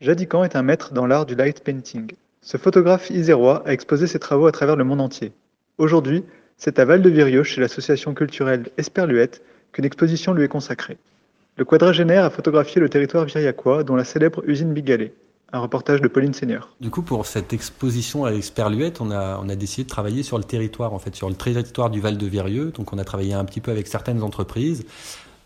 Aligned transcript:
Jadikan 0.00 0.44
est 0.44 0.56
un 0.56 0.62
maître 0.62 0.94
dans 0.94 1.04
l'art 1.04 1.26
du 1.26 1.34
light 1.34 1.62
painting. 1.62 2.12
Ce 2.40 2.56
photographe 2.56 3.10
isérois 3.10 3.62
a 3.66 3.72
exposé 3.74 4.06
ses 4.06 4.18
travaux 4.18 4.46
à 4.46 4.52
travers 4.52 4.74
le 4.74 4.82
monde 4.82 5.02
entier. 5.02 5.30
Aujourd'hui, 5.76 6.24
c'est 6.56 6.78
à 6.78 6.86
Val-de-Virieu, 6.86 7.42
chez 7.42 7.60
l'association 7.60 8.14
culturelle 8.14 8.70
Esperluette, 8.78 9.42
qu'une 9.72 9.84
exposition 9.84 10.32
lui 10.32 10.44
est 10.44 10.48
consacrée. 10.48 10.96
Le 11.56 11.66
quadragénaire 11.66 12.24
a 12.24 12.30
photographié 12.30 12.80
le 12.80 12.88
territoire 12.88 13.26
viriacois, 13.26 13.84
dont 13.84 13.94
la 13.94 14.04
célèbre 14.04 14.42
usine 14.46 14.72
Bigalé. 14.72 15.12
Un 15.52 15.58
reportage 15.58 16.00
de 16.00 16.08
Pauline 16.08 16.32
Seigneur. 16.32 16.74
Du 16.80 16.88
coup, 16.88 17.02
pour 17.02 17.26
cette 17.26 17.52
exposition 17.52 18.24
à 18.24 18.32
Esperluette, 18.32 19.02
on 19.02 19.10
a, 19.10 19.38
on 19.44 19.50
a 19.50 19.54
décidé 19.54 19.84
de 19.84 19.90
travailler 19.90 20.22
sur 20.22 20.38
le 20.38 20.44
territoire, 20.44 20.94
en 20.94 20.98
fait, 20.98 21.14
sur 21.14 21.28
le 21.28 21.34
territoire 21.34 21.90
du 21.90 22.00
Val-de-Virieu. 22.00 22.70
Donc, 22.70 22.94
on 22.94 22.98
a 22.98 23.04
travaillé 23.04 23.34
un 23.34 23.44
petit 23.44 23.60
peu 23.60 23.70
avec 23.70 23.86
certaines 23.86 24.22
entreprises. 24.22 24.86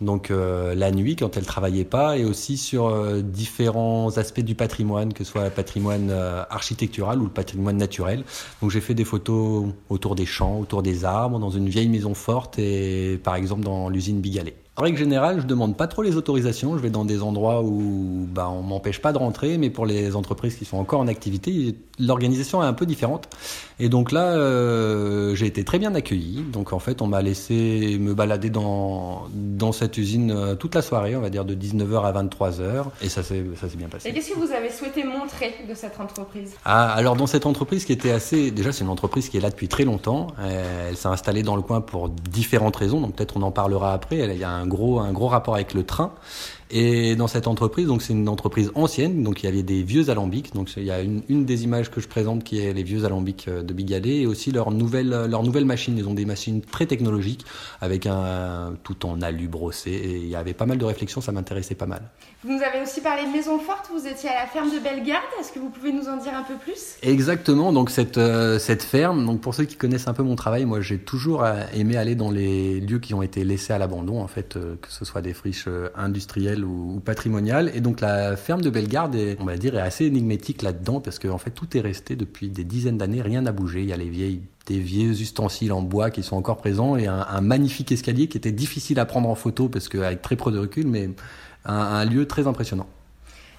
Donc, 0.01 0.31
euh, 0.31 0.75
la 0.75 0.91
nuit, 0.91 1.17
quand 1.17 1.37
elles 1.37 1.47
travaillaient 1.47 1.85
pas, 1.85 2.19
et 2.19 2.25
aussi 2.25 2.57
sur 2.57 2.87
euh, 2.87 3.23
différents 3.23 4.17
aspects 4.19 4.41
du 4.41 4.55
patrimoine, 4.55 5.13
que 5.13 5.25
ce 5.25 5.31
soit 5.31 5.45
le 5.45 5.51
patrimoine 5.51 6.09
euh, 6.11 6.43
architectural 6.51 7.21
ou 7.21 7.25
le 7.25 7.31
patrimoine 7.31 7.77
naturel. 7.77 8.25
Donc, 8.61 8.71
j'ai 8.71 8.81
fait 8.81 8.95
des 8.95 9.05
photos 9.05 9.67
autour 9.89 10.15
des 10.15 10.27
champs, 10.27 10.59
autour 10.59 10.83
des 10.83 11.05
arbres, 11.05 11.39
dans 11.39 11.51
une 11.51 11.69
vieille 11.69 11.89
maison 11.89 12.15
forte 12.15 12.59
et, 12.59 13.21
par 13.23 13.37
exemple, 13.37 13.63
dans 13.63 13.89
l'usine 13.89 14.21
Bigalé. 14.21 14.55
En 14.77 14.83
règle 14.83 14.99
générale, 14.99 15.41
je 15.41 15.47
demande 15.47 15.77
pas 15.77 15.87
trop 15.87 16.03
les 16.03 16.17
autorisations. 16.17 16.77
Je 16.77 16.83
vais 16.83 16.91
dans 16.91 17.05
des 17.05 17.23
endroits 17.23 17.63
où 17.63 18.27
bah, 18.29 18.49
on 18.51 18.63
m'empêche 18.63 19.01
pas 19.01 19.13
de 19.13 19.19
rentrer, 19.19 19.57
mais 19.57 19.71
pour 19.71 19.87
les 19.87 20.17
entreprises 20.17 20.57
qui 20.57 20.65
sont 20.65 20.79
encore 20.79 20.99
en 20.99 21.07
activité, 21.07 21.77
l'organisation 22.01 22.61
est 22.61 22.67
un 22.67 22.73
peu 22.73 22.85
différente. 22.85 23.29
Et 23.81 23.89
donc 23.89 24.13
là, 24.13 24.37
euh, 24.37 25.35
j'ai 25.35 25.47
été 25.47 25.65
très 25.65 25.79
bien 25.79 25.95
accueilli. 25.95 26.45
Donc 26.53 26.73
en 26.73 26.79
fait, 26.79 27.03
on 27.03 27.07
m'a 27.07 27.23
laissé 27.23 27.97
me 28.01 28.15
balader 28.15 28.51
dans 28.51 29.27
dans 29.33 29.73
cette 29.73 29.99
usine 29.99 30.31
euh, 30.31 30.55
toute 30.55 30.75
la 30.75 30.83
soirée, 30.83 31.17
on 31.17 31.21
va 31.21 31.31
dire 31.31 31.45
de 31.45 31.55
19h 31.55 32.05
à 32.05 32.13
23h, 32.23 32.85
et 33.03 33.09
ça 33.09 33.23
s'est 33.23 33.43
bien 33.77 33.89
passé. 33.89 34.09
Et 34.09 34.13
qu'est-ce 34.13 34.31
que 34.31 34.39
vous 34.39 34.53
avez 34.53 34.71
souhaité 34.71 35.05
montrer 35.05 35.55
de 35.69 35.75
cette 35.75 35.99
entreprise? 36.01 36.55
Ah, 36.65 36.93
alors 36.93 37.17
dans 37.17 37.27
cette 37.27 37.47
entreprise 37.47 37.85
qui 37.85 37.93
était 37.93 38.13
assez, 38.13 38.51
déjà 38.51 38.73
c'est 38.73 38.85
une 38.85 38.91
entreprise 38.91 39.29
qui 39.29 39.37
est 39.39 39.41
là 39.41 39.51
depuis 39.51 39.69
très 39.69 39.85
longtemps. 39.85 40.29
Euh, 40.39 40.91
elle 40.91 40.97
s'est 40.97 41.09
installée 41.09 41.43
dans 41.43 41.57
le 41.57 41.63
coin 41.63 41.81
pour 41.81 42.09
différentes 42.09 42.77
raisons, 42.77 43.01
donc 43.01 43.17
peut-être 43.17 43.37
on 43.37 43.43
en 43.43 43.51
parlera 43.51 43.93
après. 43.93 44.19
Il 44.19 44.39
y 44.39 44.45
a 44.45 44.51
un 44.51 44.67
gros 44.67 45.01
un 45.01 45.13
gros 45.13 45.29
rapport 45.29 45.55
avec 45.55 45.75
le 45.75 45.85
train. 45.85 46.13
Et 46.71 47.15
dans 47.17 47.29
cette 47.29 47.47
entreprise, 47.47 47.87
donc 47.87 48.03
c'est 48.03 48.13
une 48.13 48.29
entreprise 48.29 48.73
ancienne, 48.75 49.23
donc 49.23 49.43
il 49.43 49.47
y 49.47 49.49
avait 49.49 49.63
des 49.63 49.83
vieux 49.83 50.11
alambics. 50.11 50.55
Donc 50.55 50.71
il 50.77 50.85
y 50.85 50.91
a 50.91 51.01
une, 51.01 51.23
une 51.29 51.45
des 51.45 51.65
images 51.65 51.91
que 51.91 52.01
je 52.01 52.09
présente 52.09 52.43
qui 52.45 52.59
est 52.59 52.73
les 52.73 52.83
vieux 52.83 53.05
alambics 53.05 53.47
euh, 53.49 53.63
de 53.63 53.73
Bigalé 53.73 54.21
et 54.21 54.27
aussi 54.27 54.51
leur 54.51 54.71
nouvelle 54.71 55.09
leur 55.09 55.43
nouvelle 55.43 55.65
machine. 55.65 55.97
Ils 55.99 56.09
ont 56.09 56.15
des 56.15 56.25
machines 56.25 56.61
très 56.63 56.87
technologiques 56.87 57.45
avec 57.81 58.07
un 58.07 58.75
tout 58.83 59.07
en 59.07 59.21
alu 59.23 59.49
brossé. 59.49 59.91
Et 59.91 60.17
il 60.17 60.29
y 60.29 60.37
avait 60.37 60.55
pas 60.55 60.67
mal 60.67 60.79
de 60.79 60.85
réflexions, 60.85 61.21
ça 61.21 61.33
m'intéressait 61.33 61.75
pas 61.75 61.87
mal. 61.87 62.03
Vous 62.43 62.53
nous 62.53 62.63
avez 62.63 62.83
aussi 62.83 63.01
parlé 63.01 63.25
de 63.25 63.31
Maison 63.31 63.59
Forte, 63.59 63.89
vous 63.93 64.07
étiez 64.07 64.29
à 64.29 64.35
la 64.35 64.47
ferme 64.47 64.71
de 64.71 64.79
Bellegarde, 64.79 65.25
est-ce 65.41 65.51
que 65.51 65.59
vous 65.59 65.71
pouvez 65.71 65.93
nous 65.93 66.09
en 66.09 66.19
dire 66.19 66.35
un 66.35 66.43
peu 66.43 66.55
plus? 66.57 66.97
Exactement, 67.03 67.73
donc 67.73 67.89
cette, 67.91 68.19
euh, 68.19 68.59
cette 68.59 68.83
ferme, 68.83 69.25
donc 69.25 69.41
pour 69.41 69.55
ceux 69.55 69.65
qui 69.65 69.77
connaissent 69.77 70.09
un 70.09 70.13
peu 70.13 70.23
mon 70.23 70.37
travail, 70.37 70.67
moi 70.67 70.83
j'ai 70.83 70.99
toujours 70.99 71.43
euh, 71.43 71.63
aimé 71.75 71.97
aller 71.97 72.15
dans 72.15 72.31
les 72.31 72.81
lieux 72.81 72.99
qui 72.99 73.15
ont 73.15 73.23
été 73.23 73.45
laissés 73.45 73.73
à 73.73 73.79
l'abandon, 73.79 74.21
en 74.21 74.27
fait, 74.27 74.57
euh, 74.57 74.77
que 74.81 74.93
ce 74.93 75.07
soit 75.07 75.23
des 75.23 75.33
friches 75.33 75.65
euh, 75.69 75.89
ou, 76.65 76.97
ou 76.97 77.01
patrimoniales. 77.01 77.71
Et 77.75 77.81
donc 77.81 78.01
la 78.01 78.37
ferme 78.37 78.61
de 78.61 78.71
Bellegarde, 78.71 79.15
est, 79.15 79.37
on 79.41 79.45
va 79.45 79.57
dire, 79.57 79.77
est 79.77 79.81
assez 79.81 80.07
énigmatique 80.07 80.63
là-dedans, 80.63 81.01
parce 81.01 81.19
que 81.19 81.29
en 81.29 81.39
fait 81.39 81.51
tout 81.51 81.77
est 81.77 81.81
resté 81.81 82.17
depuis 82.17 82.49
des 82.49 82.65
dizaines 82.65 82.99
d'années, 82.99 83.23
rien 83.23 83.43
n'a 83.43 83.53
bougé. 83.53 83.83
Il 83.83 83.89
y 83.89 83.93
a 83.93 83.97
les 83.97 84.09
vieilles 84.09 84.43
des 84.67 84.79
vieux 84.79 85.11
ustensiles 85.11 85.73
en 85.73 85.83
bois 85.83 86.11
qui 86.11 86.23
sont 86.23 86.37
encore 86.37 86.57
présents 86.57 86.97
et 86.97 87.07
un, 87.07 87.41
magnifique 87.43 87.93
escalier 87.93 88.29
qui 88.29 88.39
était 88.39 88.53
difficile 88.53 88.99
à 88.99 89.05
prendre 89.05 89.29
en 89.29 89.35
photo 89.35 89.69
parce 89.69 89.89
qu'avec 89.89 90.23
très 90.23 90.37
peu 90.37 90.51
de 90.51 90.59
recul, 90.59 90.87
mais 90.87 91.11
un, 91.67 91.75
un 91.75 92.05
lieu 92.05 92.27
très 92.27 92.47
impressionnant. 92.47 92.87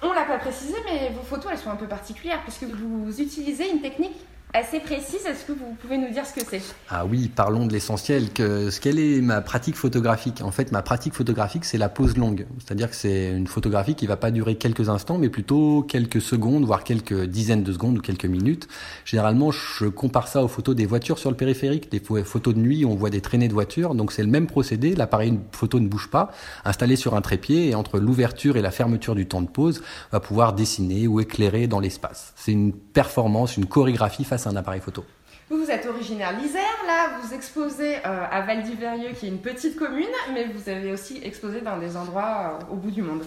On 0.02 0.12
l'a 0.12 0.24
pas 0.24 0.38
précisé, 0.38 0.74
mais 0.84 1.12
vos 1.14 1.22
photos 1.22 1.52
elles 1.52 1.58
sont 1.58 1.70
un 1.70 1.76
peu 1.76 1.86
particulières 1.86 2.42
puisque 2.42 2.64
vous 2.64 3.20
utilisez 3.20 3.70
une 3.70 3.80
technique 3.80 4.16
assez 4.52 4.80
précise. 4.80 5.26
Est-ce 5.26 5.44
que 5.44 5.52
vous 5.52 5.76
pouvez 5.80 5.98
nous 5.98 6.10
dire 6.10 6.24
ce 6.24 6.32
que 6.32 6.40
c'est? 6.48 6.62
Ah 6.88 7.04
oui, 7.04 7.28
parlons 7.34 7.66
de 7.66 7.72
l'essentiel. 7.72 8.32
Que 8.32 8.70
ce 8.70 8.80
qu'elle 8.80 8.98
est 8.98 9.20
ma 9.20 9.40
pratique 9.42 9.76
photographique. 9.76 10.40
En 10.42 10.50
fait, 10.50 10.72
ma 10.72 10.82
pratique 10.82 11.14
photographique, 11.14 11.64
c'est 11.64 11.78
la 11.78 11.88
pose 11.88 12.16
longue. 12.16 12.46
C'est-à-dire 12.58 12.88
que 12.90 12.96
c'est 12.96 13.30
une 13.30 13.46
photographie 13.46 13.94
qui 13.94 14.06
va 14.06 14.16
pas 14.16 14.30
durer 14.30 14.56
quelques 14.56 14.88
instants, 14.88 15.18
mais 15.18 15.28
plutôt 15.28 15.82
quelques 15.82 16.20
secondes, 16.22 16.64
voire 16.64 16.84
quelques 16.84 17.24
dizaines 17.24 17.62
de 17.62 17.72
secondes 17.72 17.98
ou 17.98 18.00
quelques 18.00 18.24
minutes. 18.26 18.68
Généralement, 19.04 19.50
je 19.50 19.86
compare 19.86 20.28
ça 20.28 20.42
aux 20.42 20.48
photos 20.48 20.74
des 20.74 20.86
voitures 20.86 21.18
sur 21.18 21.30
le 21.30 21.36
périphérique, 21.36 21.90
des 21.90 22.00
pho- 22.00 22.24
photos 22.24 22.54
de 22.54 22.60
nuit, 22.60 22.84
où 22.84 22.90
on 22.90 22.96
voit 22.96 23.10
des 23.10 23.20
traînées 23.20 23.48
de 23.48 23.54
voitures. 23.54 23.94
Donc 23.94 24.12
c'est 24.12 24.22
le 24.22 24.30
même 24.30 24.46
procédé. 24.46 24.94
L'appareil 24.94 25.38
photo 25.52 25.80
ne 25.80 25.88
bouge 25.88 26.08
pas, 26.08 26.30
installé 26.64 26.96
sur 26.96 27.14
un 27.14 27.20
trépied, 27.20 27.68
et 27.68 27.74
entre 27.74 27.98
l'ouverture 27.98 28.56
et 28.56 28.62
la 28.62 28.70
fermeture 28.70 29.14
du 29.14 29.26
temps 29.26 29.42
de 29.42 29.48
pause, 29.48 29.82
on 30.12 30.16
va 30.16 30.20
pouvoir 30.20 30.54
dessiner 30.54 31.06
ou 31.06 31.20
éclairer 31.20 31.66
dans 31.66 31.80
l'espace. 31.80 32.32
C'est 32.36 32.52
une 32.52 32.72
performance, 32.72 33.56
une 33.56 33.66
chorégraphie 33.66 34.24
à 34.44 34.50
un 34.50 34.56
appareil 34.56 34.80
photo. 34.80 35.04
Vous, 35.48 35.58
vous 35.58 35.70
êtes 35.70 35.86
originaire 35.86 36.36
d'Isère, 36.36 36.62
là 36.88 37.18
vous 37.22 37.32
exposez 37.32 37.98
euh, 38.04 38.24
à 38.30 38.40
Val-d'Iverieux 38.42 39.10
qui 39.18 39.26
est 39.26 39.28
une 39.28 39.38
petite 39.38 39.76
commune, 39.76 40.04
mais 40.34 40.46
vous 40.52 40.68
avez 40.68 40.92
aussi 40.92 41.20
exposé 41.22 41.60
dans 41.60 41.78
des 41.78 41.96
endroits 41.96 42.58
euh, 42.60 42.72
au 42.72 42.76
bout 42.76 42.90
du 42.90 43.02
monde. 43.02 43.22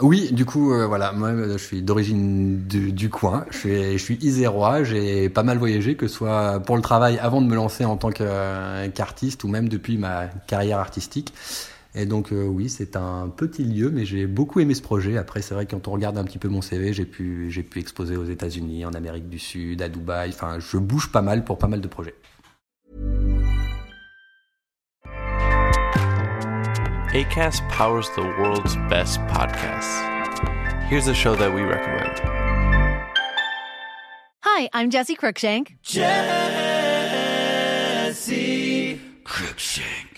Oui, 0.00 0.30
du 0.30 0.44
coup, 0.44 0.72
euh, 0.72 0.86
voilà, 0.86 1.10
moi 1.10 1.32
je 1.34 1.56
suis 1.56 1.82
d'origine 1.82 2.62
du, 2.68 2.92
du 2.92 3.10
coin, 3.10 3.44
je 3.50 3.58
suis, 3.58 3.92
je 3.98 4.04
suis 4.04 4.16
isérois, 4.22 4.84
j'ai 4.84 5.28
pas 5.28 5.42
mal 5.42 5.58
voyagé, 5.58 5.96
que 5.96 6.06
ce 6.06 6.14
soit 6.14 6.60
pour 6.60 6.76
le 6.76 6.82
travail 6.82 7.18
avant 7.18 7.40
de 7.40 7.46
me 7.48 7.56
lancer 7.56 7.84
en 7.84 7.96
tant 7.96 8.10
euh, 8.20 8.88
qu'artiste 8.90 9.42
ou 9.42 9.48
même 9.48 9.68
depuis 9.68 9.98
ma 9.98 10.26
carrière 10.46 10.78
artistique. 10.78 11.34
Et 11.94 12.06
donc 12.06 12.32
euh, 12.32 12.44
oui, 12.44 12.68
c'est 12.68 12.96
un 12.96 13.28
petit 13.28 13.64
lieu, 13.64 13.90
mais 13.90 14.04
j'ai 14.04 14.26
beaucoup 14.26 14.60
aimé 14.60 14.74
ce 14.74 14.82
projet. 14.82 15.16
Après, 15.16 15.42
c'est 15.42 15.54
vrai 15.54 15.66
que 15.66 15.72
quand 15.72 15.88
on 15.88 15.92
regarde 15.92 16.18
un 16.18 16.24
petit 16.24 16.38
peu 16.38 16.48
mon 16.48 16.62
CV, 16.62 16.92
j'ai 16.92 17.06
pu, 17.06 17.50
j'ai 17.50 17.62
pu 17.62 17.80
exposer 17.80 18.16
aux 18.16 18.24
États-Unis, 18.24 18.84
en 18.84 18.92
Amérique 18.92 19.28
du 19.28 19.38
Sud, 19.38 19.82
à 19.82 19.88
Dubaï. 19.88 20.30
Enfin, 20.30 20.58
je 20.60 20.76
bouge 20.76 21.10
pas 21.10 21.22
mal 21.22 21.44
pour 21.44 21.58
pas 21.58 21.66
mal 21.66 21.80
de 21.80 21.88
projets. 21.88 22.14
ACAST 27.14 27.62
powers 27.70 28.10
the 28.14 28.22
world's 28.38 28.76
best 28.90 29.18
podcasts. 29.28 30.04
Here's 30.90 31.08
a 31.08 31.14
show 31.14 31.34
that 31.36 31.52
we 31.52 31.62
recommend. 31.62 32.20
Hi, 34.44 34.68
I'm 34.74 34.90
Jesse 34.90 35.16
Cruikshank. 35.16 35.78
Jesse 35.82 36.08
Cruikshank. 39.24 40.17